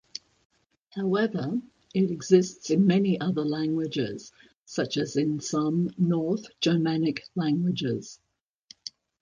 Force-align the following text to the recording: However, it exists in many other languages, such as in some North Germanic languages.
However, 0.95 1.61
it 1.93 2.09
exists 2.09 2.71
in 2.71 2.87
many 2.87 3.19
other 3.21 3.45
languages, 3.45 4.31
such 4.65 4.97
as 4.97 5.15
in 5.15 5.39
some 5.41 5.91
North 5.95 6.47
Germanic 6.59 7.21
languages. 7.35 8.19